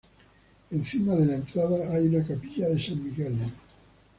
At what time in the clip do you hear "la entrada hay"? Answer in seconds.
1.27-2.07